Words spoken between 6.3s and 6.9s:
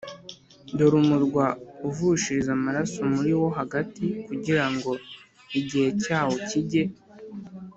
kige